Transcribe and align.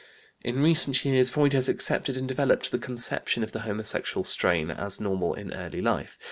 In 0.43 0.63
recent 0.63 1.05
years 1.05 1.29
Freud 1.29 1.53
has 1.53 1.69
accepted 1.69 2.17
and 2.17 2.27
developed 2.27 2.71
the 2.71 2.79
conception 2.79 3.43
of 3.43 3.51
the 3.51 3.59
homosexual 3.59 4.23
strain; 4.23 4.71
as 4.71 4.99
normal 4.99 5.35
in 5.35 5.53
early 5.53 5.79
life. 5.79 6.17